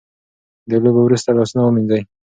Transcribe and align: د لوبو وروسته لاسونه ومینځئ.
د 0.69 0.71
لوبو 0.83 1.01
وروسته 1.03 1.29
لاسونه 1.37 1.61
ومینځئ. 1.65 2.01